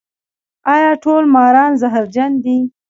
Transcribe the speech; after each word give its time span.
ایا 0.73 0.91
ټول 1.03 1.23
ماران 1.35 1.71
زهرجن 1.81 2.31
دي؟ 2.43 2.57